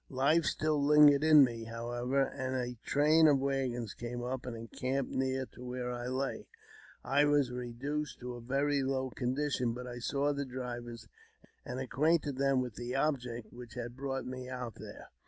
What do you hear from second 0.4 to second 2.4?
still lingered in me, however,